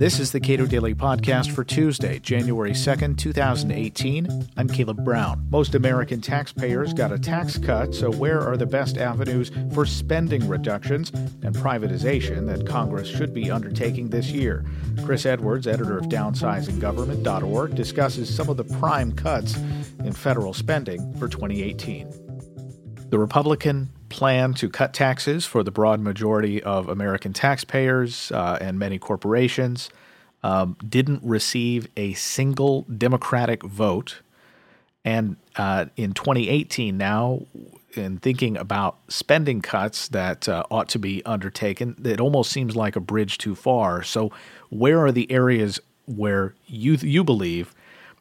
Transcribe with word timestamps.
This 0.00 0.18
is 0.18 0.32
the 0.32 0.40
Cato 0.40 0.64
Daily 0.64 0.94
Podcast 0.94 1.52
for 1.52 1.62
Tuesday, 1.62 2.18
January 2.20 2.70
2nd, 2.70 3.18
2018. 3.18 4.48
I'm 4.56 4.66
Caleb 4.66 5.04
Brown. 5.04 5.46
Most 5.50 5.74
American 5.74 6.22
taxpayers 6.22 6.94
got 6.94 7.12
a 7.12 7.18
tax 7.18 7.58
cut, 7.58 7.94
so 7.94 8.10
where 8.10 8.40
are 8.40 8.56
the 8.56 8.64
best 8.64 8.96
avenues 8.96 9.52
for 9.74 9.84
spending 9.84 10.48
reductions 10.48 11.10
and 11.10 11.54
privatization 11.54 12.46
that 12.46 12.66
Congress 12.66 13.08
should 13.08 13.34
be 13.34 13.50
undertaking 13.50 14.08
this 14.08 14.30
year? 14.30 14.64
Chris 15.04 15.26
Edwards, 15.26 15.66
editor 15.66 15.98
of 15.98 16.06
DownsizingGovernment.org, 16.06 17.74
discusses 17.74 18.34
some 18.34 18.48
of 18.48 18.56
the 18.56 18.64
prime 18.64 19.12
cuts 19.12 19.54
in 19.98 20.14
federal 20.14 20.54
spending 20.54 21.12
for 21.18 21.28
2018. 21.28 22.08
The 23.10 23.18
Republican 23.18 23.90
plan 24.10 24.52
to 24.54 24.68
cut 24.68 24.92
taxes 24.92 25.46
for 25.46 25.62
the 25.62 25.70
broad 25.70 26.00
majority 26.00 26.62
of 26.62 26.88
American 26.88 27.32
taxpayers 27.32 28.30
uh, 28.32 28.58
and 28.60 28.78
many 28.78 28.98
corporations 28.98 29.88
um, 30.42 30.76
didn't 30.86 31.22
receive 31.22 31.88
a 31.96 32.12
single 32.14 32.82
Democratic 32.82 33.62
vote. 33.62 34.20
And 35.04 35.36
uh, 35.56 35.86
in 35.96 36.12
2018, 36.12 36.96
now, 36.96 37.46
in 37.94 38.18
thinking 38.18 38.56
about 38.56 38.98
spending 39.08 39.62
cuts 39.62 40.08
that 40.08 40.48
uh, 40.48 40.64
ought 40.70 40.88
to 40.90 40.98
be 40.98 41.24
undertaken, 41.24 41.96
it 42.04 42.20
almost 42.20 42.52
seems 42.52 42.76
like 42.76 42.96
a 42.96 43.00
bridge 43.00 43.38
too 43.38 43.54
far. 43.54 44.02
So, 44.02 44.30
where 44.68 45.04
are 45.04 45.12
the 45.12 45.30
areas 45.32 45.80
where 46.06 46.54
you 46.66 46.94
you 47.00 47.24
believe 47.24 47.74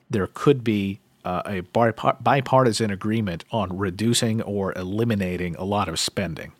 there 0.09 0.27
could 0.33 0.63
be 0.63 0.99
uh, 1.25 1.41
a 1.45 1.61
bipartisan 1.61 2.91
agreement 2.91 3.45
on 3.51 3.77
reducing 3.77 4.41
or 4.41 4.77
eliminating 4.77 5.55
a 5.55 5.63
lot 5.63 5.89
of 5.89 5.99
spending? 5.99 6.53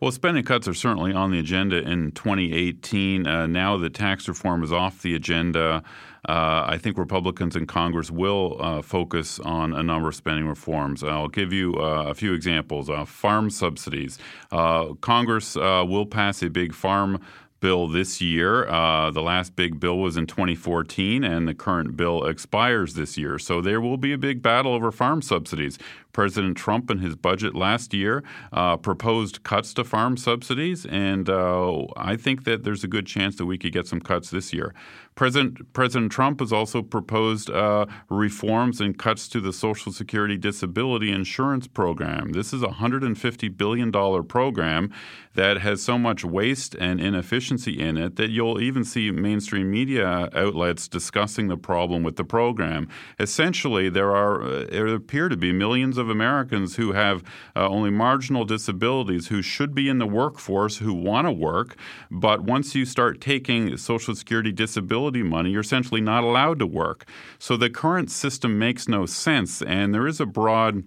Well, 0.00 0.12
spending 0.12 0.44
cuts 0.44 0.68
are 0.68 0.74
certainly 0.74 1.12
on 1.12 1.32
the 1.32 1.40
agenda 1.40 1.78
in 1.78 2.12
2018. 2.12 3.26
Uh, 3.26 3.46
now 3.48 3.76
that 3.78 3.94
tax 3.94 4.28
reform 4.28 4.62
is 4.62 4.72
off 4.72 5.02
the 5.02 5.16
agenda, 5.16 5.82
uh, 6.28 6.66
I 6.68 6.78
think 6.78 6.98
Republicans 6.98 7.56
in 7.56 7.66
Congress 7.66 8.08
will 8.08 8.58
uh, 8.60 8.82
focus 8.82 9.40
on 9.40 9.72
a 9.72 9.82
number 9.82 10.08
of 10.08 10.14
spending 10.14 10.46
reforms. 10.46 11.02
I'll 11.02 11.26
give 11.26 11.52
you 11.52 11.74
uh, 11.74 12.04
a 12.06 12.14
few 12.14 12.32
examples. 12.32 12.88
Uh, 12.88 13.04
farm 13.04 13.50
subsidies. 13.50 14.20
Uh, 14.52 14.94
Congress 15.00 15.56
will 15.56 16.06
pass 16.06 16.44
a 16.44 16.50
big 16.50 16.74
farm 16.74 17.20
bill 17.60 17.88
this 17.88 18.20
year. 18.20 18.68
Uh, 18.68 19.10
the 19.10 19.22
last 19.22 19.56
big 19.56 19.80
bill 19.80 19.98
was 19.98 20.16
in 20.16 20.26
2014, 20.26 21.24
and 21.24 21.48
the 21.48 21.54
current 21.54 21.96
bill 21.96 22.24
expires 22.24 22.94
this 22.94 23.18
year. 23.18 23.38
So 23.38 23.60
there 23.60 23.80
will 23.80 23.96
be 23.96 24.12
a 24.12 24.18
big 24.18 24.42
battle 24.42 24.72
over 24.72 24.90
farm 24.92 25.22
subsidies. 25.22 25.78
President 26.12 26.56
Trump, 26.56 26.90
in 26.90 26.98
his 26.98 27.14
budget 27.16 27.54
last 27.54 27.94
year, 27.94 28.24
uh, 28.52 28.76
proposed 28.76 29.42
cuts 29.42 29.72
to 29.74 29.84
farm 29.84 30.16
subsidies, 30.16 30.86
and 30.86 31.28
uh, 31.28 31.86
I 31.96 32.16
think 32.16 32.44
that 32.44 32.64
there's 32.64 32.84
a 32.84 32.88
good 32.88 33.06
chance 33.06 33.36
that 33.36 33.46
we 33.46 33.58
could 33.58 33.72
get 33.72 33.86
some 33.86 34.00
cuts 34.00 34.30
this 34.30 34.52
year. 34.52 34.74
President 35.18 35.72
President 35.72 36.12
Trump 36.12 36.38
has 36.38 36.52
also 36.52 36.80
proposed 36.80 37.50
uh, 37.50 37.86
reforms 38.08 38.80
and 38.80 38.96
cuts 38.96 39.26
to 39.28 39.40
the 39.40 39.52
Social 39.52 39.90
Security 39.90 40.36
Disability 40.36 41.10
Insurance 41.10 41.66
Program. 41.66 42.30
This 42.30 42.52
is 42.52 42.62
a 42.62 42.68
150 42.68 43.48
billion 43.48 43.90
dollar 43.90 44.22
program 44.22 44.92
that 45.34 45.58
has 45.58 45.82
so 45.82 45.98
much 45.98 46.24
waste 46.24 46.76
and 46.76 47.00
inefficiency 47.00 47.80
in 47.80 47.96
it 47.96 48.14
that 48.14 48.30
you'll 48.30 48.60
even 48.60 48.84
see 48.84 49.10
mainstream 49.10 49.70
media 49.72 50.28
outlets 50.34 50.86
discussing 50.86 51.48
the 51.48 51.56
problem 51.56 52.04
with 52.04 52.14
the 52.14 52.24
program. 52.24 52.88
Essentially, 53.18 53.88
there 53.88 54.14
are 54.14 54.40
uh, 54.40 54.66
there 54.70 54.86
appear 54.86 55.28
to 55.28 55.36
be 55.36 55.50
millions 55.50 55.97
of 55.98 56.08
Americans 56.08 56.76
who 56.76 56.92
have 56.92 57.22
uh, 57.54 57.68
only 57.68 57.90
marginal 57.90 58.44
disabilities 58.44 59.28
who 59.28 59.42
should 59.42 59.74
be 59.74 59.88
in 59.88 59.98
the 59.98 60.06
workforce 60.06 60.78
who 60.78 60.94
want 60.94 61.26
to 61.26 61.32
work, 61.32 61.76
but 62.10 62.42
once 62.42 62.74
you 62.74 62.84
start 62.84 63.20
taking 63.20 63.76
Social 63.76 64.14
Security 64.14 64.52
disability 64.52 65.22
money, 65.22 65.50
you're 65.50 65.60
essentially 65.60 66.00
not 66.00 66.24
allowed 66.24 66.58
to 66.60 66.66
work. 66.66 67.06
So 67.38 67.56
the 67.56 67.70
current 67.70 68.10
system 68.10 68.58
makes 68.58 68.88
no 68.88 69.06
sense, 69.06 69.62
and 69.62 69.94
there 69.94 70.06
is 70.06 70.20
a 70.20 70.26
broad 70.26 70.84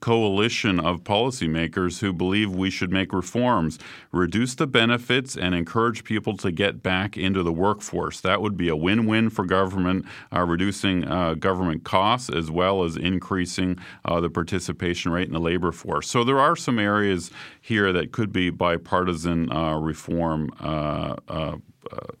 coalition 0.00 0.78
of 0.78 1.02
policymakers 1.04 2.00
who 2.00 2.12
believe 2.12 2.54
we 2.54 2.70
should 2.70 2.90
make 2.90 3.12
reforms, 3.12 3.78
reduce 4.12 4.54
the 4.54 4.66
benefits, 4.66 5.36
and 5.36 5.54
encourage 5.54 6.04
people 6.04 6.36
to 6.36 6.52
get 6.52 6.82
back 6.82 7.16
into 7.16 7.42
the 7.42 7.52
workforce. 7.52 8.20
That 8.20 8.40
would 8.40 8.56
be 8.56 8.68
a 8.68 8.76
win 8.76 9.06
win 9.06 9.30
for 9.30 9.44
government, 9.44 10.06
uh, 10.32 10.44
reducing 10.44 11.06
uh, 11.06 11.34
government 11.34 11.84
costs 11.84 12.30
as 12.30 12.50
well 12.50 12.84
as 12.84 12.96
increasing 12.96 13.78
uh, 14.04 14.20
the 14.20 14.30
participation 14.30 15.12
rate 15.12 15.26
in 15.26 15.32
the 15.32 15.40
labor 15.40 15.72
force. 15.72 16.08
So 16.08 16.24
there 16.24 16.38
are 16.38 16.56
some 16.56 16.78
areas 16.78 17.30
here 17.60 17.92
that 17.92 18.12
could 18.12 18.32
be 18.32 18.50
bipartisan 18.50 19.50
uh, 19.52 19.78
reform 19.78 20.50
uh, 20.60 21.16
uh, 21.28 21.56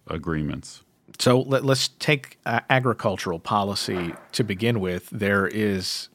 agreements. 0.08 0.82
So 1.18 1.40
let, 1.40 1.64
us 1.64 1.88
take 1.98 2.38
agricultural 2.46 3.40
policy 3.40 4.14
to 4.32 4.42
begin 4.42 4.80
with. 4.80 5.10
There 5.10 5.46
is 5.46 6.08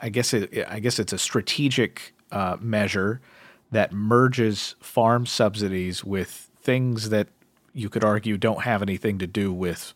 I 0.00 0.08
guess 0.08 0.34
it, 0.34 0.66
I 0.68 0.80
guess 0.80 0.98
it's 0.98 1.12
a 1.12 1.18
strategic 1.18 2.14
uh, 2.30 2.56
measure 2.60 3.20
that 3.70 3.92
merges 3.92 4.74
farm 4.80 5.26
subsidies 5.26 6.04
with 6.04 6.50
things 6.60 7.10
that 7.10 7.28
you 7.72 7.88
could 7.88 8.04
argue 8.04 8.36
don't 8.36 8.62
have 8.62 8.82
anything 8.82 9.18
to 9.18 9.26
do 9.26 9.52
with 9.52 9.94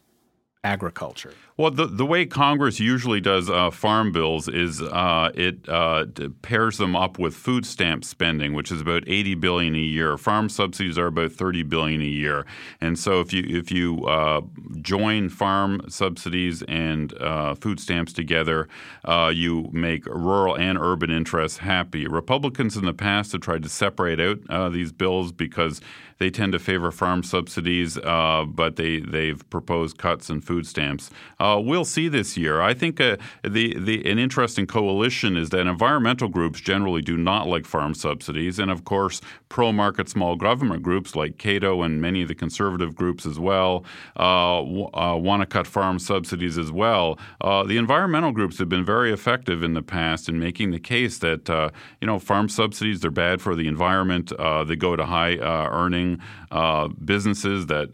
agriculture. 0.64 1.32
Well, 1.58 1.70
the, 1.70 1.86
the 1.86 2.06
way 2.06 2.24
Congress 2.24 2.80
usually 2.80 3.20
does 3.20 3.50
uh, 3.50 3.70
farm 3.70 4.10
bills 4.10 4.48
is 4.48 4.80
uh, 4.80 5.30
it 5.34 5.68
uh, 5.68 6.06
pairs 6.40 6.78
them 6.78 6.96
up 6.96 7.18
with 7.18 7.34
food 7.34 7.66
stamp 7.66 8.04
spending, 8.04 8.54
which 8.54 8.72
is 8.72 8.80
about 8.80 9.04
80 9.06 9.34
billion 9.34 9.74
a 9.74 9.78
year. 9.78 10.16
Farm 10.16 10.48
subsidies 10.48 10.96
are 10.96 11.08
about 11.08 11.32
30 11.32 11.62
billion 11.64 12.00
a 12.00 12.06
year, 12.06 12.46
and 12.80 12.98
so 12.98 13.20
if 13.20 13.34
you 13.34 13.44
if 13.46 13.70
you 13.70 14.02
uh, 14.06 14.40
join 14.80 15.28
farm 15.28 15.82
subsidies 15.88 16.62
and 16.68 17.12
uh, 17.20 17.54
food 17.54 17.78
stamps 17.78 18.14
together, 18.14 18.66
uh, 19.04 19.30
you 19.34 19.68
make 19.72 20.06
rural 20.06 20.56
and 20.56 20.78
urban 20.78 21.10
interests 21.10 21.58
happy. 21.58 22.06
Republicans 22.06 22.78
in 22.78 22.86
the 22.86 22.94
past 22.94 23.32
have 23.32 23.42
tried 23.42 23.62
to 23.62 23.68
separate 23.68 24.20
out 24.20 24.72
these 24.72 24.90
bills 24.90 25.32
because 25.32 25.82
they 26.18 26.30
tend 26.30 26.52
to 26.52 26.58
favor 26.58 26.90
farm 26.90 27.22
subsidies, 27.22 27.98
but 27.98 28.76
they 28.76 29.00
they've 29.00 29.48
proposed 29.50 29.98
cuts 29.98 30.30
in 30.30 30.40
food 30.40 30.66
stamps 30.66 31.10
uh, 31.42 31.58
we'll 31.58 31.84
see 31.84 32.06
this 32.06 32.36
year. 32.36 32.62
I 32.62 32.72
think 32.72 33.00
uh, 33.00 33.16
the, 33.42 33.76
the 33.76 34.08
an 34.08 34.20
interesting 34.20 34.64
coalition 34.64 35.36
is 35.36 35.50
that 35.50 35.66
environmental 35.66 36.28
groups 36.28 36.60
generally 36.60 37.02
do 37.02 37.16
not 37.16 37.48
like 37.48 37.66
farm 37.66 37.94
subsidies, 37.94 38.60
and 38.60 38.70
of 38.70 38.84
course, 38.84 39.20
pro-market 39.48 40.08
small 40.08 40.36
government 40.36 40.84
groups 40.84 41.16
like 41.16 41.38
Cato 41.38 41.82
and 41.82 42.00
many 42.00 42.22
of 42.22 42.28
the 42.28 42.36
conservative 42.36 42.94
groups 42.94 43.26
as 43.26 43.40
well 43.40 43.84
uh, 44.16 44.58
w- 44.58 44.88
uh, 44.94 45.16
want 45.16 45.40
to 45.40 45.46
cut 45.46 45.66
farm 45.66 45.98
subsidies 45.98 46.58
as 46.58 46.70
well. 46.70 47.18
Uh, 47.40 47.64
the 47.64 47.76
environmental 47.76 48.30
groups 48.30 48.58
have 48.58 48.68
been 48.68 48.84
very 48.84 49.12
effective 49.12 49.64
in 49.64 49.74
the 49.74 49.82
past 49.82 50.28
in 50.28 50.38
making 50.38 50.70
the 50.70 50.78
case 50.78 51.18
that 51.18 51.48
you 52.00 52.06
know 52.06 52.20
farm 52.20 52.48
subsidies 52.48 53.00
they're 53.00 53.10
bad 53.10 53.42
for 53.42 53.56
the 53.56 53.66
environment. 53.66 54.32
they 54.68 54.76
go 54.76 54.94
to 54.94 55.04
high 55.04 55.36
earning 55.38 56.20
businesses 57.04 57.66
that 57.66 57.90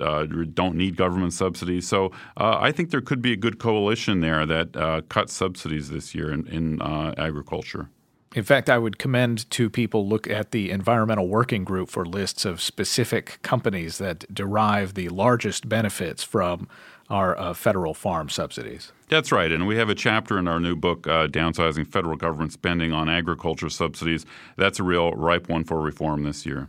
don't 0.52 0.74
need 0.74 0.96
government 0.96 1.32
subsidies. 1.32 1.88
So 1.88 2.12
I 2.36 2.72
think 2.72 2.90
there 2.90 3.00
could 3.00 3.22
be 3.22 3.37
good 3.38 3.58
coalition 3.58 4.20
there 4.20 4.44
that 4.46 4.76
uh, 4.76 5.00
cut 5.08 5.30
subsidies 5.30 5.90
this 5.90 6.14
year 6.14 6.32
in, 6.32 6.46
in 6.46 6.82
uh, 6.82 7.14
agriculture. 7.16 7.88
In 8.34 8.44
fact, 8.44 8.68
I 8.68 8.76
would 8.76 8.98
commend 8.98 9.50
to 9.52 9.70
people 9.70 10.06
look 10.06 10.28
at 10.28 10.50
the 10.50 10.70
Environmental 10.70 11.28
Working 11.28 11.64
Group 11.64 11.88
for 11.88 12.04
lists 12.04 12.44
of 12.44 12.60
specific 12.60 13.38
companies 13.42 13.98
that 13.98 14.32
derive 14.32 14.94
the 14.94 15.08
largest 15.08 15.68
benefits 15.68 16.22
from 16.22 16.68
our 17.08 17.38
uh, 17.38 17.54
federal 17.54 17.94
farm 17.94 18.28
subsidies. 18.28 18.92
That's 19.08 19.32
right. 19.32 19.50
And 19.50 19.66
we 19.66 19.76
have 19.76 19.88
a 19.88 19.94
chapter 19.94 20.38
in 20.38 20.46
our 20.46 20.60
new 20.60 20.76
book, 20.76 21.06
uh, 21.06 21.26
Downsizing 21.26 21.86
Federal 21.86 22.16
Government 22.16 22.52
Spending 22.52 22.92
on 22.92 23.08
Agriculture 23.08 23.70
Subsidies. 23.70 24.26
That's 24.56 24.78
a 24.78 24.82
real 24.82 25.12
ripe 25.12 25.48
one 25.48 25.64
for 25.64 25.80
reform 25.80 26.24
this 26.24 26.44
year. 26.44 26.68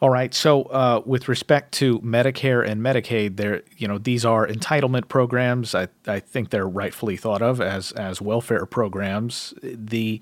All 0.00 0.10
right. 0.10 0.32
So, 0.32 0.62
uh, 0.64 1.02
with 1.04 1.28
respect 1.28 1.72
to 1.72 1.98
Medicare 2.00 2.66
and 2.66 2.80
Medicaid, 2.80 3.36
there, 3.36 3.62
you 3.76 3.88
know, 3.88 3.98
these 3.98 4.24
are 4.24 4.46
entitlement 4.46 5.08
programs. 5.08 5.74
I, 5.74 5.88
I 6.06 6.20
think 6.20 6.50
they're 6.50 6.68
rightfully 6.68 7.16
thought 7.16 7.42
of 7.42 7.60
as 7.60 7.92
as 7.92 8.20
welfare 8.20 8.66
programs. 8.66 9.54
The 9.62 10.20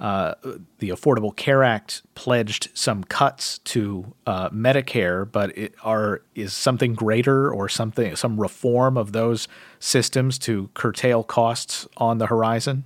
uh, 0.00 0.34
the 0.78 0.88
Affordable 0.88 1.36
Care 1.36 1.62
Act 1.62 2.02
pledged 2.14 2.70
some 2.72 3.04
cuts 3.04 3.58
to 3.58 4.14
uh, 4.26 4.48
Medicare, 4.48 5.30
but 5.30 5.56
it 5.58 5.74
are 5.84 6.22
is 6.34 6.54
something 6.54 6.94
greater 6.94 7.52
or 7.52 7.68
something 7.68 8.16
some 8.16 8.40
reform 8.40 8.96
of 8.96 9.12
those 9.12 9.46
systems 9.78 10.38
to 10.38 10.70
curtail 10.72 11.22
costs 11.22 11.86
on 11.98 12.16
the 12.16 12.26
horizon? 12.28 12.84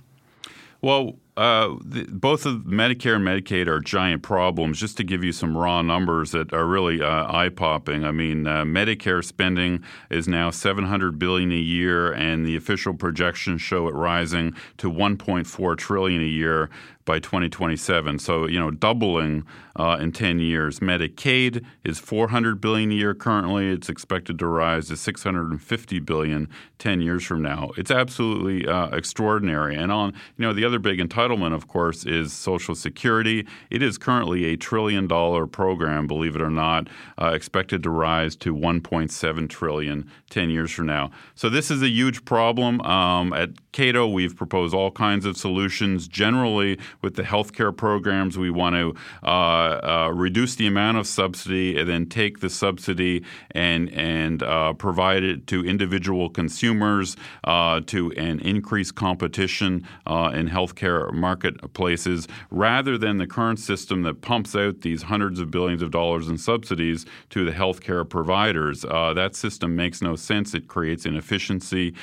Well, 0.81 1.15
uh, 1.37 1.75
the, 1.83 2.05
both 2.09 2.45
of 2.45 2.61
Medicare 2.61 3.15
and 3.15 3.25
Medicaid 3.25 3.67
are 3.67 3.81
giant 3.81 4.23
problems. 4.23 4.79
Just 4.79 4.95
to 4.97 5.03
give 5.03 5.23
you 5.23 5.33
some 5.33 5.57
raw 5.57 5.81
numbers 5.81 6.31
that 6.31 6.53
are 6.53 6.65
really 6.65 7.01
uh, 7.01 7.31
eye 7.31 7.49
popping. 7.49 8.05
I 8.05 8.11
mean, 8.11 8.47
uh, 8.47 8.63
Medicare 8.63 9.23
spending 9.23 9.83
is 10.09 10.27
now 10.27 10.49
700 10.49 11.19
billion 11.19 11.51
a 11.51 11.55
year, 11.55 12.13
and 12.13 12.45
the 12.45 12.55
official 12.55 12.93
projections 12.93 13.61
show 13.61 13.87
it 13.87 13.93
rising 13.93 14.55
to 14.77 14.89
1.4 14.89 15.77
trillion 15.77 16.21
a 16.21 16.25
year 16.25 16.69
by 17.05 17.19
2027. 17.19 18.19
So, 18.19 18.47
you 18.47 18.59
know, 18.59 18.71
doubling 18.71 19.45
uh, 19.77 19.97
in 19.99 20.11
10 20.11 20.39
years. 20.39 20.79
Medicaid 20.79 21.63
is 21.83 21.99
400 21.99 22.61
billion 22.61 22.91
a 22.91 22.95
year 22.95 23.13
currently. 23.13 23.71
It's 23.71 23.89
expected 23.89 24.39
to 24.39 24.47
rise 24.47 24.87
to 24.87 24.97
650 24.97 25.99
billion 25.99 26.49
10 26.79 27.01
years 27.01 27.23
from 27.23 27.41
now. 27.41 27.71
It's 27.77 27.91
absolutely 27.91 28.67
uh, 28.67 28.87
extraordinary. 28.89 29.75
And 29.75 29.91
on, 29.91 30.13
you 30.37 30.45
know, 30.45 30.53
the 30.53 30.65
other 30.65 30.79
big 30.79 30.99
entitlement, 30.99 31.53
of 31.53 31.67
course, 31.67 32.05
is 32.05 32.31
Social 32.33 32.75
Security. 32.75 33.45
It 33.69 33.81
is 33.81 33.97
currently 33.97 34.45
a 34.45 34.57
trillion 34.57 35.07
dollar 35.07 35.45
program, 35.45 36.07
believe 36.07 36.35
it 36.35 36.41
or 36.41 36.49
not, 36.49 36.87
uh, 37.21 37.31
expected 37.33 37.83
to 37.83 37.89
rise 37.89 38.35
to 38.37 38.55
1.7 38.55 39.49
trillion 39.49 40.09
10 40.29 40.49
years 40.49 40.71
from 40.71 40.85
now. 40.87 41.11
So 41.35 41.49
this 41.49 41.69
is 41.69 41.81
a 41.81 41.89
huge 41.89 42.23
problem. 42.25 42.81
Um, 42.81 43.33
at 43.33 43.49
Cato, 43.71 44.07
we've 44.07 44.35
proposed 44.35 44.73
all 44.73 44.91
kinds 44.91 45.25
of 45.25 45.37
solutions. 45.37 46.07
Generally, 46.07 46.79
with 47.01 47.15
the 47.15 47.23
healthcare 47.23 47.75
programs, 47.75 48.37
we 48.37 48.49
want 48.49 48.75
to 48.75 48.95
uh, 49.23 49.27
uh, 49.27 50.11
reduce 50.13 50.55
the 50.55 50.67
amount 50.67 50.97
of 50.97 51.07
subsidy 51.07 51.77
and 51.77 51.89
then 51.89 52.05
take 52.05 52.39
the 52.39 52.49
subsidy 52.49 53.23
and 53.51 53.89
and 53.91 54.43
uh, 54.43 54.73
provide 54.73 55.23
it 55.23 55.47
to 55.47 55.65
individual 55.65 56.29
consumers 56.29 57.15
uh, 57.43 57.81
to 57.85 58.11
and 58.13 58.41
increase 58.41 58.91
competition 58.91 59.87
uh, 60.07 60.31
in 60.33 60.49
healthcare 60.49 61.11
marketplaces 61.13 62.27
rather 62.51 62.97
than 62.97 63.17
the 63.17 63.27
current 63.27 63.59
system 63.59 64.03
that 64.03 64.21
pumps 64.21 64.55
out 64.55 64.81
these 64.81 65.03
hundreds 65.03 65.39
of 65.39 65.51
billions 65.51 65.81
of 65.81 65.91
dollars 65.91 66.27
in 66.27 66.37
subsidies 66.37 67.05
to 67.29 67.45
the 67.45 67.51
healthcare 67.51 68.07
providers. 68.07 68.81
That 68.81 69.35
system 69.35 69.75
makes 69.75 70.01
no 70.01 70.15
sense. 70.15 70.53
It 70.53 70.67
creates 70.67 71.05
inefficiency. 71.05 71.93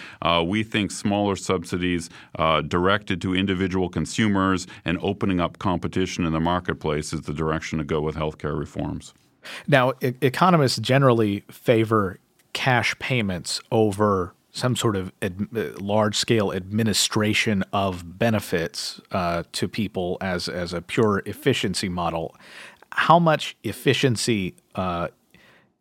we 0.45 0.63
think 0.63 0.91
smaller 0.91 1.37
subsidies 1.37 2.09
directed 2.69 3.21
to 3.23 3.35
individual 3.35 3.89
consumers 3.89 4.67
and 4.85 4.99
opening 5.01 5.41
up 5.41 5.59
competition 5.59 6.25
in 6.25 6.33
the 6.33 6.41
marketplace 6.41 7.13
is 7.13 7.23
the 7.23 7.35
direction 7.35 7.79
to 7.79 7.85
go 7.85 8.01
with 8.01 8.17
healthcare 8.17 8.59
reforms. 8.59 9.15
Now, 9.67 9.93
e- 10.03 10.13
economists 10.21 10.79
generally 10.79 11.45
favor 11.51 12.19
cash 12.53 12.99
payments 12.99 13.61
over 13.71 14.35
some 14.51 14.77
sort 14.77 14.97
of 14.97 15.13
ad- 15.23 15.49
uh, 15.57 15.71
large 15.81 16.17
scale 16.17 16.53
administration 16.53 17.65
of 17.73 18.19
benefits 18.19 19.01
uh, 19.11 19.43
to 19.53 19.67
people 19.67 20.19
as, 20.21 20.49
as 20.49 20.73
a 20.73 20.83
pure 20.83 21.23
efficiency 21.27 21.89
model. 21.89 22.37
How 22.93 23.19
much 23.19 23.57
efficiency 23.65 24.55
uh, 24.75 25.09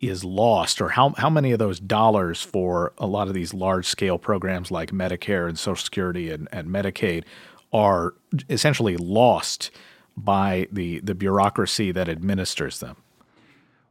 is 0.00 0.24
lost, 0.24 0.80
or 0.80 0.88
how, 0.88 1.10
how 1.10 1.30
many 1.30 1.52
of 1.52 1.58
those 1.60 1.78
dollars 1.78 2.42
for 2.42 2.92
a 2.98 3.06
lot 3.06 3.28
of 3.28 3.34
these 3.34 3.54
large 3.54 3.86
scale 3.86 4.18
programs 4.18 4.70
like 4.70 4.90
Medicare 4.90 5.48
and 5.48 5.56
Social 5.58 5.84
Security 5.84 6.30
and, 6.30 6.48
and 6.50 6.68
Medicaid 6.68 7.24
are 7.72 8.14
essentially 8.48 8.96
lost 8.96 9.70
by 10.16 10.68
the, 10.70 11.00
the 11.00 11.14
bureaucracy 11.14 11.92
that 11.92 12.08
administers 12.08 12.80
them? 12.80 12.96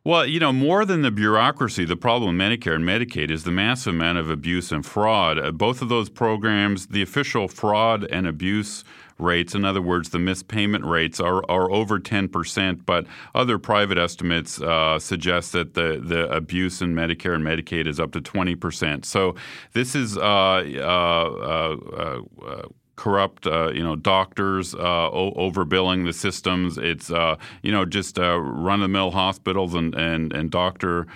Well, 0.03 0.25
you 0.25 0.39
know, 0.39 0.51
more 0.51 0.83
than 0.83 1.03
the 1.03 1.11
bureaucracy, 1.11 1.85
the 1.85 1.95
problem 1.95 2.35
with 2.35 2.47
Medicare 2.47 2.73
and 2.73 2.83
Medicaid 2.83 3.29
is 3.29 3.43
the 3.43 3.51
massive 3.51 3.93
amount 3.93 4.17
of 4.17 4.31
abuse 4.31 4.71
and 4.71 4.83
fraud. 4.83 5.37
Uh, 5.37 5.51
both 5.51 5.83
of 5.83 5.89
those 5.89 6.09
programs, 6.09 6.87
the 6.87 7.03
official 7.03 7.47
fraud 7.47 8.05
and 8.05 8.25
abuse 8.25 8.83
rates, 9.19 9.53
in 9.53 9.63
other 9.63 9.81
words, 9.81 10.09
the 10.09 10.17
missed 10.17 10.47
payment 10.47 10.83
rates, 10.85 11.19
are, 11.19 11.43
are 11.47 11.69
over 11.71 11.99
10%, 11.99 12.83
but 12.83 13.05
other 13.35 13.59
private 13.59 13.99
estimates 13.99 14.59
uh, 14.59 14.97
suggest 14.97 15.51
that 15.51 15.75
the, 15.75 16.01
the 16.03 16.27
abuse 16.31 16.81
in 16.81 16.95
Medicare 16.95 17.35
and 17.35 17.45
Medicaid 17.45 17.85
is 17.85 17.99
up 17.99 18.11
to 18.13 18.21
20%. 18.21 19.05
So 19.05 19.35
this 19.73 19.93
is 19.93 20.17
uh, 20.17 20.21
uh, 20.21 21.75
uh, 21.77 22.21
uh 22.43 22.61
corrupt, 23.01 23.47
uh, 23.47 23.71
you 23.73 23.83
know, 23.83 23.95
doctors 23.95 24.75
uh, 24.75 25.09
o- 25.09 25.33
overbilling 25.33 26.05
the 26.05 26.13
systems. 26.13 26.77
It's 26.77 27.09
uh, 27.09 27.35
you 27.63 27.71
know 27.71 27.83
just 27.83 28.19
run-of-the-mill 28.19 29.09
hospitals 29.09 29.73
and 29.73 29.95
and, 29.95 30.31
and 30.31 30.51
doctor 30.51 31.07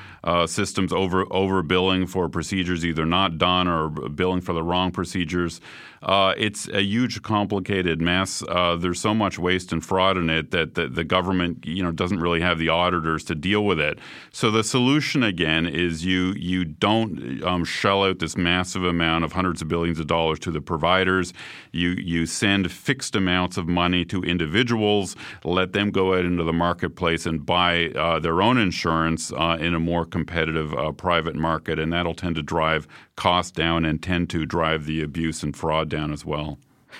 systems 0.47 0.91
over 0.91 1.25
overbilling 1.27 2.09
for 2.09 2.27
procedures 2.27 2.83
either 2.83 3.05
not 3.05 3.37
done 3.37 3.67
or 3.67 3.89
billing 3.89 4.41
for 4.41 4.53
the 4.53 4.63
wrong 4.63 4.91
procedures. 4.91 5.61
It's 6.07 6.67
a 6.69 6.81
huge, 6.81 7.21
complicated 7.21 8.01
mess. 8.01 8.43
There's 8.79 8.99
so 8.99 9.13
much 9.13 9.37
waste 9.37 9.71
and 9.71 9.85
fraud 9.85 10.17
in 10.17 10.29
it 10.31 10.49
that 10.51 10.73
the, 10.73 10.87
the, 10.87 11.03
government, 11.03 11.65
you 11.65 11.83
know, 11.83 11.91
doesn't 11.91 12.19
really 12.19 12.41
have 12.41 12.57
the 12.57 12.69
auditors 12.69 13.23
to 13.25 13.35
deal 13.35 13.63
with 13.63 13.79
it. 13.79 13.99
So 14.31 14.49
the 14.49 14.63
solution 14.63 15.21
again 15.21 15.67
is 15.67 16.03
you 16.03 16.33
you 16.33 16.65
don't 16.65 17.43
um, 17.43 17.63
shell 17.63 18.03
out 18.03 18.17
this 18.19 18.35
massive 18.35 18.83
amount 18.83 19.23
of 19.23 19.33
hundreds 19.33 19.61
of 19.61 19.67
billions 19.67 19.99
of 19.99 20.07
dollars 20.07 20.39
to 20.39 20.51
the 20.51 20.61
providers. 20.61 21.33
You 21.75 21.89
you 21.91 22.25
send 22.25 22.71
fixed 22.71 23.15
amounts 23.15 23.57
of 23.57 23.67
money 23.67 24.05
to 24.05 24.23
individuals, 24.23 25.15
let 25.43 25.73
them 25.73 25.91
go 25.91 26.13
out 26.13 26.25
into 26.25 26.43
the 26.43 26.53
marketplace 26.53 27.25
and 27.25 27.45
buy 27.45 27.89
uh, 27.89 28.19
their 28.19 28.41
own 28.41 28.57
insurance 28.57 29.31
uh, 29.33 29.57
in 29.59 29.73
a 29.73 29.79
more 29.79 30.05
competitive 30.05 30.73
uh, 30.73 30.91
private 30.93 31.35
market, 31.35 31.77
and 31.77 31.91
that'll 31.91 32.15
tend 32.15 32.35
to 32.35 32.41
drive 32.41 32.87
costs 33.15 33.51
down 33.51 33.85
and 33.85 34.01
tend 34.01 34.29
to 34.29 34.45
drive 34.45 34.85
the 34.85 35.01
abuse 35.01 35.43
and 35.43 35.55
fraud 35.55 35.89
down 35.89 36.13
as 36.13 36.25
well. 36.25 36.57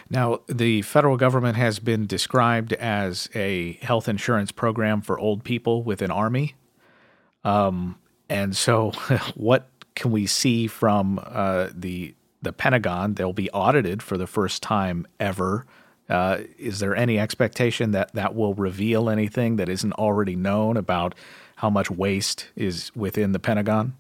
Now, 0.09 0.41
the 0.47 0.81
federal 0.81 1.17
government 1.17 1.55
has 1.55 1.79
been 1.79 2.05
described 2.05 2.73
as 2.73 3.29
a 3.33 3.73
health 3.81 4.09
insurance 4.09 4.51
program 4.51 5.01
for 5.01 5.17
old 5.17 5.43
people 5.43 5.83
with 5.83 6.01
an 6.01 6.11
army. 6.11 6.55
Um, 7.43 7.97
and 8.29 8.55
so, 8.55 8.91
what 9.35 9.69
can 9.95 10.11
we 10.11 10.25
see 10.27 10.67
from 10.67 11.19
uh, 11.23 11.69
the 11.73 12.13
the 12.45 12.53
Pentagon? 12.53 13.15
They'll 13.15 13.33
be 13.33 13.51
audited 13.51 14.01
for 14.01 14.17
the 14.17 14.27
first 14.27 14.63
time 14.63 15.05
ever. 15.19 15.65
Uh, 16.09 16.39
is 16.57 16.79
there 16.79 16.95
any 16.95 17.19
expectation 17.19 17.91
that 17.91 18.13
that 18.13 18.33
will 18.33 18.53
reveal 18.53 19.09
anything 19.09 19.57
that 19.57 19.67
isn't 19.67 19.93
already 19.93 20.37
known 20.37 20.77
about 20.77 21.13
how 21.57 21.69
much 21.69 21.91
waste 21.91 22.47
is 22.55 22.95
within 22.95 23.33
the 23.33 23.39
Pentagon? 23.39 23.95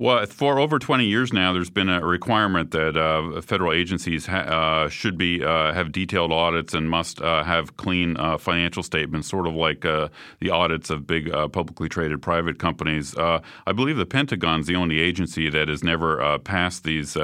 Well, 0.00 0.24
for 0.24 0.58
over 0.58 0.78
20 0.78 1.04
years 1.04 1.30
now, 1.30 1.52
there's 1.52 1.68
been 1.68 1.90
a 1.90 2.02
requirement 2.02 2.70
that 2.70 2.96
uh, 2.96 3.42
federal 3.42 3.70
agencies 3.70 4.24
ha- 4.24 4.38
uh, 4.86 4.88
should 4.88 5.18
be 5.18 5.44
uh, 5.44 5.74
have 5.74 5.92
detailed 5.92 6.32
audits 6.32 6.72
and 6.72 6.88
must 6.88 7.20
uh, 7.20 7.44
have 7.44 7.76
clean 7.76 8.16
uh, 8.16 8.38
financial 8.38 8.82
statements, 8.82 9.28
sort 9.28 9.46
of 9.46 9.52
like 9.52 9.84
uh, 9.84 10.08
the 10.40 10.48
audits 10.48 10.88
of 10.88 11.06
big 11.06 11.30
publicly 11.52 11.86
traded 11.86 12.22
private 12.22 12.58
companies. 12.58 13.14
I 13.18 13.72
believe 13.74 13.98
the 13.98 14.06
Pentagon's 14.06 14.66
the 14.66 14.74
only 14.74 15.00
agency 15.00 15.50
that 15.50 15.68
has 15.68 15.84
never 15.84 16.38
passed 16.38 16.84
these 16.84 17.14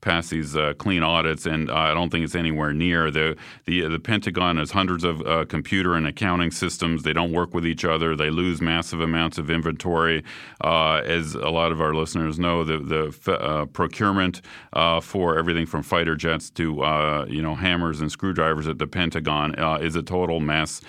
passed 0.00 0.30
these 0.30 0.56
clean 0.78 1.02
audits, 1.02 1.44
and 1.44 1.72
I 1.72 1.92
don't 1.92 2.10
think 2.10 2.24
it's 2.24 2.36
anywhere 2.36 2.72
near 2.72 3.10
the 3.10 3.36
the 3.64 3.88
the 3.88 3.98
Pentagon 3.98 4.58
has 4.58 4.70
hundreds 4.70 5.02
of 5.02 5.48
computer 5.48 5.96
and 5.96 6.06
accounting 6.06 6.52
systems. 6.52 7.02
They 7.02 7.12
don't 7.12 7.32
work 7.32 7.52
with 7.52 7.66
each 7.66 7.84
other. 7.84 8.14
They 8.14 8.30
lose 8.30 8.62
massive 8.62 9.00
amounts 9.00 9.38
of 9.38 9.50
inventory, 9.50 10.22
as 10.62 11.34
a 11.34 11.50
lot 11.50 11.72
of 11.72 11.80
our 11.80 11.92
listeners 11.92 12.11
listeners 12.14 12.38
know, 12.38 12.62
the 12.64 12.78
the 12.78 13.32
uh, 13.32 13.64
procurement 13.66 14.42
uh, 14.72 15.00
for 15.00 15.38
everything 15.38 15.66
from 15.66 15.82
fighter 15.82 16.14
jets 16.14 16.50
to 16.50 16.82
uh, 16.82 17.24
you 17.28 17.40
know 17.40 17.54
hammers 17.54 18.00
and 18.00 18.12
screwdrivers 18.12 18.68
at 18.68 18.78
the 18.78 18.86
Pentagon 18.86 19.58
uh, 19.58 19.76
is 19.76 19.96
a 19.96 20.02
total 20.02 20.40
mess. 20.40 20.80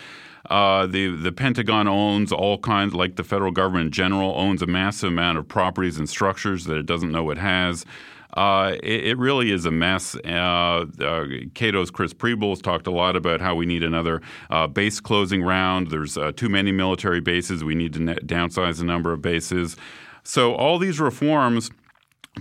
Uh, 0.49 0.85
the 0.85 1.15
the 1.15 1.31
Pentagon 1.31 1.87
owns 1.87 2.31
all 2.31 2.57
kinds, 2.57 2.93
like 2.93 3.15
the 3.15 3.23
federal 3.23 3.51
government 3.51 3.85
in 3.87 3.91
general, 3.91 4.33
owns 4.35 4.61
a 4.61 4.67
massive 4.67 5.09
amount 5.09 5.37
of 5.37 5.47
properties 5.47 5.97
and 5.97 6.09
structures 6.09 6.65
that 6.65 6.77
it 6.77 6.85
doesn't 6.85 7.11
know 7.11 7.29
it 7.29 7.37
has. 7.37 7.85
Uh, 8.35 8.75
it, 8.81 9.05
it, 9.05 9.17
really 9.19 9.51
is 9.51 9.65
a 9.65 9.71
mess. 9.71 10.15
Uh, 10.25 10.85
uh, 10.99 11.25
Cato's 11.53 11.91
Chris 11.91 12.13
Preble 12.13 12.49
has 12.49 12.61
talked 12.61 12.87
a 12.87 12.91
lot 12.91 13.15
about 13.15 13.41
how 13.41 13.53
we 13.53 13.67
need 13.67 13.83
another 13.83 14.23
uh, 14.49 14.65
base 14.65 14.99
closing 14.99 15.43
round. 15.43 15.91
There's 15.91 16.17
uh, 16.17 16.31
too 16.31 16.49
many 16.49 16.71
military 16.71 17.19
bases. 17.19 17.63
We 17.63 17.75
need 17.75 17.93
to 17.93 17.99
downsize 17.99 18.79
the 18.79 18.85
number 18.85 19.13
of 19.13 19.21
bases. 19.21 19.77
So 20.23 20.53
all 20.53 20.79
these 20.79 20.99
reforms 20.99 21.69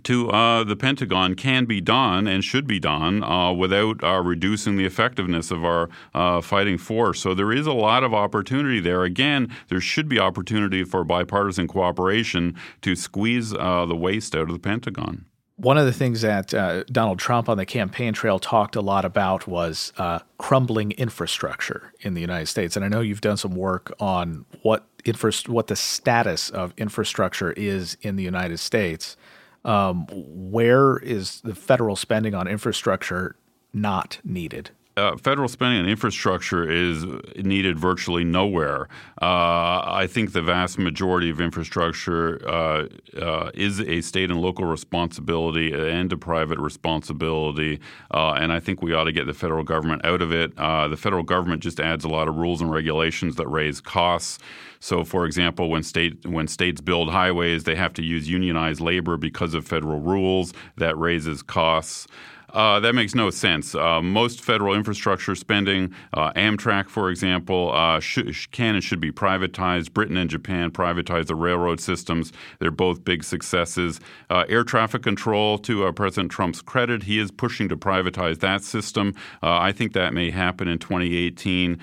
to 0.05 0.31
uh, 0.31 0.65
the 0.65 0.77
Pentagon 0.77 1.35
can 1.35 1.67
be 1.67 1.81
done 1.81 2.27
and 2.27 2.43
should 2.43 2.67
be 2.67 2.81
done 2.81 3.23
uh, 3.23 3.53
without 3.53 4.03
uh, 4.03 4.23
reducing 4.23 4.77
the 4.77 4.87
effectiveness 4.87 5.51
of 5.51 5.65
our 5.65 5.91
uh, 6.15 6.41
fighting 6.41 6.79
force. 6.79 7.21
So 7.21 7.35
there 7.35 7.53
is 7.53 7.67
a 7.67 7.73
lot 7.73 8.03
of 8.03 8.15
opportunity 8.15 8.81
there. 8.81 9.05
Again, 9.05 9.55
there 9.69 9.81
should 9.81 10.09
be 10.09 10.19
opportunity 10.19 10.83
for 10.85 11.05
bipartisan 11.05 11.69
cooperation 11.69 12.57
to 12.81 12.97
squeeze 12.97 13.53
uh, 13.53 13.85
the 13.87 13.97
waste 13.97 14.35
out 14.35 14.49
of 14.49 14.55
the 14.55 14.59
Pentagon. 14.59 15.27
One 15.63 15.79
of 15.79 15.87
the 15.87 15.93
things 15.93 16.23
that 16.23 16.53
uh, 16.53 16.83
Donald 16.91 17.21
Trump 17.21 17.49
on 17.49 17.57
the 17.57 17.65
campaign 17.65 18.15
trail 18.15 18.41
talked 18.41 18.75
a 18.75 18.81
lot 18.81 19.05
about 19.05 19.47
was 19.47 19.93
crumbling 20.37 20.91
infrastructure 20.91 21.93
in 22.01 22.15
the 22.15 22.21
United 22.21 22.47
States. 22.47 22.75
And 22.75 22.85
I 22.85 22.89
know 22.89 23.01
you've 23.01 23.21
done 23.21 23.37
some 23.37 23.55
work 23.55 23.93
on 24.01 24.45
what 24.63 24.85
infra- 25.05 25.33
what 25.47 25.69
the 25.69 25.77
status 25.77 26.51
of 26.51 26.75
infrastructure 26.77 27.53
is 27.53 27.97
in 28.03 28.17
the 28.17 28.25
United 28.25 28.59
States. 28.59 29.17
Um, 29.65 30.09
where 30.11 30.97
is 30.97 31.41
the 31.43 31.55
federal 31.55 31.95
spending 31.95 32.35
on 32.35 32.49
infrastructure 32.49 33.37
not 33.73 34.19
needed? 34.25 34.73
Uh, 34.97 35.17
federal 35.17 35.49
spending 35.49 35.81
on 35.81 35.89
infrastructure 35.89 36.69
is 36.69 37.05
needed 37.37 37.79
virtually 37.79 38.25
nowhere. 38.25 38.89
Uh, 39.21 39.81
I 39.85 40.07
think 40.09 40.33
the 40.33 40.43
vast 40.43 40.79
majority 40.79 41.31
of 41.31 41.41
infrastructure 41.41 42.47
uh, 42.49 42.89
uh 43.19 43.51
is 43.55 43.81
a 43.81 44.01
state 44.01 44.31
and 44.31 44.41
local 44.41 44.67
responsibility 44.67 45.73
and 45.73 46.13
a 46.13 46.17
private 46.17 46.59
responsibility, 46.59 47.81
uh, 48.13 48.33
and 48.33 48.53
I 48.53 48.61
think 48.61 48.83
we 48.83 48.93
ought 48.93 49.05
to 49.05 49.13
get 49.13 49.27
the 49.27 49.35
federal 49.35 49.65
government 49.65 50.05
out 50.05 50.21
of 50.21 50.33
it. 50.33 50.53
Uh, 50.59 50.89
the 50.89 50.97
federal 50.97 51.23
government 51.23 51.63
just 51.63 51.81
adds 51.81 52.05
a 52.05 52.09
lot 52.09 52.29
of 52.29 52.37
rules 52.37 52.61
and 52.61 52.71
regulations 52.71 53.37
that 53.37 53.49
raise 53.49 53.81
costs. 53.81 54.39
So, 54.81 55.05
for 55.05 55.27
example, 55.27 55.71
when 55.71 55.85
state 55.85 56.27
when 56.27 56.49
states 56.49 56.81
build 56.81 57.11
highways, 57.11 57.65
they 57.65 57.77
have 57.77 57.95
to 57.95 58.03
use 58.03 58.29
unionized 58.29 58.81
labor 58.81 59.17
because 59.17 59.55
of 59.55 59.67
federal 59.67 60.01
rules. 60.01 60.53
That 60.77 60.99
raises 60.99 61.43
costs. 61.43 62.09
Uh, 62.53 62.81
that 62.81 62.95
makes 62.95 63.15
no 63.15 63.31
sense. 63.31 63.75
Uh, 63.75 64.03
most 64.03 64.41
federal 64.41 64.75
infrastructure 64.75 65.35
spending, 65.35 65.93
uh, 66.13 66.33
Amtrak, 66.35 66.89
for 66.89 67.09
example, 67.11 67.73
uh, 67.73 67.99
sh- 67.99 68.47
can 68.51 68.75
and 68.75 68.85
should 68.85 69.01
be 69.01 69.11
privatized. 69.11 69.93
Britain 69.93 70.17
and 70.17 70.29
Japan 70.29 70.71
privatized 70.71 71.27
the 71.27 71.35
railroad 71.35 71.81
systems. 71.81 72.33
They're 72.59 72.71
both 72.71 73.05
big 73.05 73.25
successes. 73.25 74.01
Uh, 74.29 74.45
air 74.49 74.65
traffic 74.65 75.03
control, 75.03 75.59
to 75.59 75.87
uh, 75.87 75.93
President 75.93 76.31
Trump's 76.31 76.61
credit, 76.61 77.05
he 77.05 77.19
is 77.19 77.31
pushing 77.31 77.69
to 77.69 77.77
privatize 77.77 78.41
that 78.41 78.63
system. 78.63 79.15
I 79.43 79.73
think 79.73 79.93
that 79.95 80.13
may 80.13 80.31
happen 80.31 80.69
in 80.69 80.79
2018. 80.79 81.79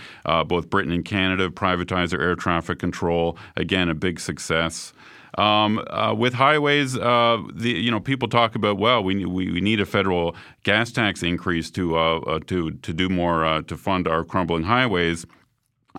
both 0.48 0.70
Britain 0.70 0.92
and 0.92 1.06
Canada 1.06 1.50
privatize 1.50 2.12
their 2.12 2.22
air 2.22 2.36
traffic 2.36 2.80
control. 2.80 3.38
Again, 3.56 3.90
a 3.90 3.96
big 3.96 4.20
success. 4.20 4.94
Um, 5.38 5.84
uh, 5.90 6.14
with 6.18 6.34
highways, 6.34 6.98
uh, 6.98 7.42
the, 7.54 7.70
you 7.70 7.92
know, 7.92 8.00
people 8.00 8.28
talk 8.28 8.56
about 8.56 8.78
well, 8.78 9.04
we, 9.04 9.26
we, 9.26 9.52
we 9.52 9.62
need 9.62 9.80
a 9.80 9.86
federal 9.86 10.36
gas 10.64 10.92
tax 10.92 11.22
increase 11.22 11.70
to 11.72 11.98
uh, 11.98 12.20
uh 12.20 12.40
to 12.48 12.72
to 12.72 12.94
do 12.94 13.10
more 13.10 13.46
uh, 13.46 13.62
to 13.64 13.78
fund 13.78 14.08
our 14.08 14.24
crumbling 14.24 14.64
highways. 14.64 15.26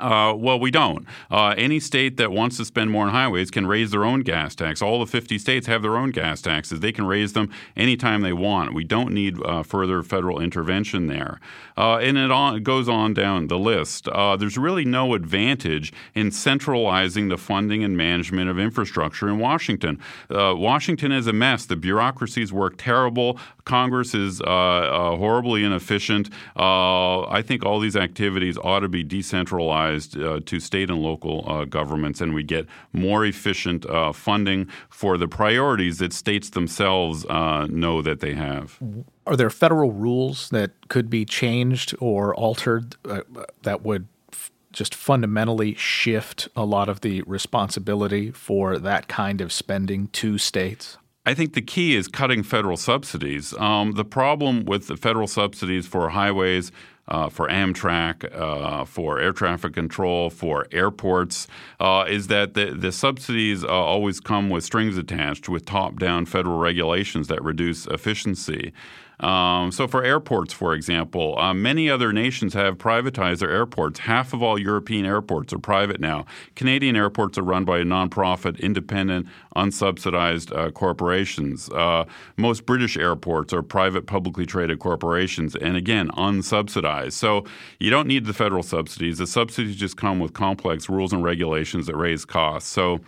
Uh, 0.01 0.35
well, 0.35 0.59
we 0.59 0.71
don't. 0.71 1.07
Uh, 1.31 1.55
any 1.59 1.79
state 1.79 2.17
that 2.17 2.33
wants 2.33 2.57
to 2.57 2.65
spend 2.65 2.91
more 2.91 3.07
on 3.07 3.11
highways 3.11 3.51
can 3.51 3.67
raise 3.67 3.91
their 3.91 4.05
own 4.05 4.21
gas 4.23 4.55
tax. 4.55 4.81
All 4.81 4.99
the 4.99 5.07
50 5.07 5.39
states 5.39 5.67
have 5.67 5.83
their 5.83 5.97
own 5.97 6.11
gas 6.11 6.41
taxes. 6.41 6.81
They 6.81 6.93
can 6.93 7.07
raise 7.07 7.35
them 7.35 7.51
anytime 7.77 8.23
they 8.23 8.33
want. 8.33 8.75
We 8.75 8.85
don't 8.85 9.13
need 9.13 9.39
uh, 9.45 9.63
further 9.63 10.03
federal 10.03 10.41
intervention 10.41 11.07
there. 11.07 11.39
Uh, 11.77 11.99
and 11.99 12.17
it, 12.17 12.31
on, 12.31 12.57
it, 12.57 12.65
goes 12.65 12.89
on 12.89 13.15
down 13.15 13.49
the 13.49 13.59
list. 13.59 14.09
Uh, 14.09 14.37
there's 14.37 14.57
really 14.57 14.85
no 14.85 15.15
advantage 15.15 15.93
in 16.15 16.31
centralizing 16.31 17.29
the 17.29 17.39
funding 17.39 17.85
and 17.85 17.97
management 17.97 18.49
of 18.49 18.59
infrastructure 18.59 19.29
in 19.29 19.39
Washington. 19.39 19.99
Uh, 20.31 20.55
Washington 20.57 21.13
is 21.13 21.27
a 21.27 21.33
mess. 21.33 21.67
The 21.67 21.77
bureaucracies 21.77 22.53
work 22.53 22.75
terrible. 22.77 23.39
Congress 23.65 24.15
is 24.15 24.41
horribly 24.41 25.65
inefficient. 25.65 26.31
I 26.57 27.43
think 27.45 27.65
all 27.65 27.81
these 27.81 27.97
activities 27.97 28.57
ought 28.59 28.81
to 28.81 28.89
be 28.89 29.03
decentralized 29.03 29.90
uh, 29.97 30.41
to 30.45 30.61
state 30.61 30.91
and 30.91 31.01
local 31.01 31.45
uh, 31.47 31.65
governments, 31.65 32.21
and 32.21 32.35
we 32.35 32.43
get 32.43 32.67
more 32.93 33.25
efficient 33.25 33.87
uh, 33.87 34.13
funding 34.13 34.69
for 34.89 35.17
the 35.17 35.29
priorities 35.29 35.99
that 35.99 36.13
states 36.13 36.51
themselves 36.51 37.25
uh, 37.27 37.67
know 37.71 38.03
that 38.03 38.21
they 38.21 38.35
have. 38.35 38.79
Are 39.27 39.37
there 39.37 39.51
federal 39.51 39.93
rules 39.93 40.49
that 40.51 40.71
could 40.89 41.11
be 41.11 41.25
changed 41.25 41.95
or 42.01 42.35
altered 42.35 42.97
uh, 43.05 43.23
that 43.63 43.83
would 43.83 44.07
f- 44.33 44.51
just 44.73 44.95
fundamentally 44.95 45.75
shift 45.75 46.49
a 46.57 46.65
lot 46.65 46.89
of 46.89 47.01
the 47.01 47.23
responsibility 47.23 48.31
for 48.31 48.79
that 48.79 49.09
kind 49.09 49.41
of 49.41 49.53
spending 49.53 50.09
to 50.09 50.39
states? 50.39 50.97
I 51.27 51.35
think 51.35 51.53
the 51.53 51.63
key 51.63 51.97
is 51.97 52.09
cutting 52.09 52.43
federal 52.43 52.79
subsidies. 52.79 53.55
Um, 53.59 53.93
the 53.93 54.05
problem 54.05 54.65
with 54.65 54.87
the 54.87 54.97
federal 54.97 55.27
subsidies 55.27 55.87
for 55.87 56.09
highways, 56.09 56.73
uh, 57.11 57.29
for 57.29 57.49
Amtrak, 57.49 58.35
uh, 58.35 58.85
for 58.85 59.19
air 59.19 59.33
traffic 59.33 59.75
control, 59.75 60.31
for 60.31 60.67
airports, 60.73 61.49
uh, 61.81 62.05
is 62.09 62.29
that 62.29 62.55
the, 62.55 62.67
the 62.67 62.93
subsidies 62.93 63.65
uh, 63.65 63.69
always 63.69 64.21
come 64.21 64.51
with 64.51 64.65
strings 64.65 64.97
attached 64.97 65.49
with 65.49 65.65
top 65.65 65.99
down 65.99 66.27
federal 66.27 66.59
regulations 66.59 67.29
that 67.29 67.43
reduce 67.43 67.87
efficiency. 67.87 68.73
Um, 69.21 69.71
so, 69.71 69.87
for 69.87 70.03
airports, 70.03 70.53
for 70.53 70.73
example, 70.75 71.39
uh, 71.39 71.53
many 71.53 71.91
other 71.91 72.13
nations 72.13 72.55
have 72.55 72.79
privatized 72.79 73.41
their 73.41 73.51
airports. 73.51 74.01
Half 74.01 74.33
of 74.33 74.43
all 74.43 74.59
European 74.59 75.05
airports 75.05 75.53
are 75.53 75.59
private 75.59 76.01
now. 76.01 76.25
Canadian 76.57 76.97
airports 76.97 77.37
are 77.37 77.43
run 77.43 77.65
by 77.65 77.81
nonprofit, 77.81 78.59
independent, 78.61 79.27
unsubsidized 79.57 80.57
uh, 80.57 80.71
corporations. 80.71 81.69
Uh, 81.71 82.05
most 82.39 82.65
British 82.65 82.97
airports 82.97 83.53
are 83.53 83.63
private, 83.63 84.07
publicly 84.07 84.47
traded 84.47 84.79
corporations, 84.79 85.55
and 85.55 85.77
again, 85.77 86.09
unsubsidized. 86.13 87.13
So, 87.13 87.45
you 87.79 87.91
don't 87.91 88.09
need 88.09 88.25
the 88.25 88.33
federal 88.35 88.63
subsidies. 88.63 89.19
The 89.19 89.27
subsidies 89.27 89.77
just 89.77 89.99
come 89.99 90.19
with 90.19 90.33
complex 90.33 90.89
rules 90.89 91.13
and 91.13 91.23
regulations 91.23 91.87
that 91.89 91.97
raise 91.97 92.25
costs. 92.25 92.71
So, 92.71 93.01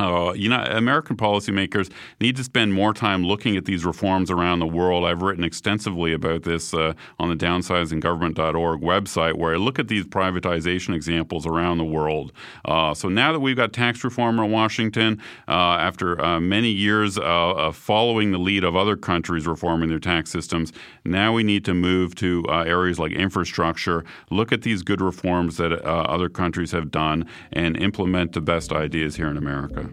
uh, 0.00 0.32
you 0.32 0.48
know, 0.48 0.62
American 0.70 1.14
policymakers 1.14 1.90
need 2.20 2.34
to 2.36 2.42
spend 2.44 2.72
more 2.72 2.94
time 2.94 3.22
looking 3.22 3.56
at 3.56 3.66
these 3.66 3.84
reforms 3.84 4.30
around 4.30 4.58
the 4.58 4.66
world. 4.66 5.04
I've 5.04 5.20
written 5.20 5.44
extensively 5.44 6.14
about 6.14 6.42
this 6.42 6.72
uh, 6.72 6.94
on 7.18 7.28
the 7.28 7.36
downsizinggovernment.org 7.36 8.80
website, 8.80 9.34
where 9.34 9.54
I 9.54 9.58
look 9.58 9.78
at 9.78 9.88
these 9.88 10.06
privatization 10.06 10.94
examples 10.94 11.46
around 11.46 11.78
the 11.78 11.84
world. 11.84 12.32
Uh, 12.64 12.94
so 12.94 13.08
now 13.10 13.30
that 13.32 13.40
we've 13.40 13.56
got 13.56 13.74
tax 13.74 14.02
reform 14.02 14.38
in 14.38 14.50
Washington, 14.50 15.20
uh, 15.48 15.50
after 15.50 16.18
uh, 16.20 16.40
many 16.40 16.70
years 16.70 17.18
uh, 17.18 17.22
of 17.22 17.76
following 17.76 18.32
the 18.32 18.38
lead 18.38 18.64
of 18.64 18.74
other 18.74 18.96
countries 18.96 19.46
reforming 19.46 19.90
their 19.90 19.98
tax 19.98 20.30
systems, 20.30 20.72
now 21.04 21.34
we 21.34 21.42
need 21.42 21.64
to 21.66 21.74
move 21.74 22.14
to 22.14 22.44
areas 22.48 22.98
like 22.98 23.12
infrastructure, 23.12 24.04
look 24.30 24.50
at 24.50 24.62
these 24.62 24.82
good 24.82 25.02
reforms 25.02 25.58
that 25.58 25.72
other 25.82 26.30
countries 26.30 26.72
have 26.72 26.90
done, 26.90 27.26
and 27.52 27.76
implement 27.76 28.32
the 28.32 28.40
best 28.40 28.72
ideas 28.72 29.16
here 29.16 29.28
in 29.28 29.36
America. 29.36 29.89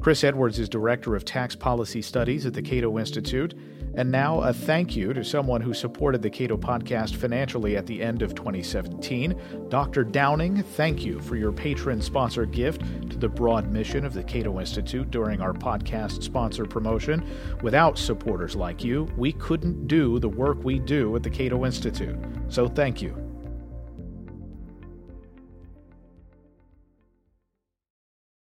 Chris 0.00 0.24
Edwards 0.24 0.58
is 0.58 0.70
Director 0.70 1.14
of 1.14 1.26
Tax 1.26 1.54
Policy 1.54 2.00
Studies 2.00 2.46
at 2.46 2.54
the 2.54 2.62
Cato 2.62 2.98
Institute. 2.98 3.54
And 3.96 4.10
now, 4.10 4.40
a 4.40 4.52
thank 4.52 4.96
you 4.96 5.12
to 5.12 5.22
someone 5.22 5.60
who 5.60 5.74
supported 5.74 6.22
the 6.22 6.30
Cato 6.30 6.56
podcast 6.56 7.16
financially 7.16 7.76
at 7.76 7.86
the 7.86 8.00
end 8.00 8.22
of 8.22 8.34
2017. 8.34 9.68
Dr. 9.68 10.04
Downing, 10.04 10.62
thank 10.62 11.04
you 11.04 11.20
for 11.20 11.36
your 11.36 11.52
patron 11.52 12.00
sponsor 12.00 12.46
gift 12.46 12.80
to 13.10 13.18
the 13.18 13.28
broad 13.28 13.70
mission 13.70 14.06
of 14.06 14.14
the 14.14 14.22
Cato 14.22 14.58
Institute 14.58 15.10
during 15.10 15.42
our 15.42 15.52
podcast 15.52 16.22
sponsor 16.22 16.64
promotion. 16.64 17.22
Without 17.62 17.98
supporters 17.98 18.56
like 18.56 18.82
you, 18.82 19.06
we 19.18 19.32
couldn't 19.32 19.86
do 19.86 20.18
the 20.18 20.28
work 20.28 20.64
we 20.64 20.78
do 20.78 21.14
at 21.14 21.22
the 21.22 21.30
Cato 21.30 21.66
Institute. 21.66 22.16
So, 22.48 22.68
thank 22.68 23.02
you. 23.02 23.29